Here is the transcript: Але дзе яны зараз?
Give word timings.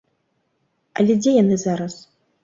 Але 0.99 1.17
дзе 1.19 1.31
яны 1.35 1.55
зараз? 1.65 1.93